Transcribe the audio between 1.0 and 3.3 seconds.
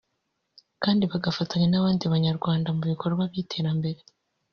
bagafatanya n’abandi banyarwanda mu bikorwa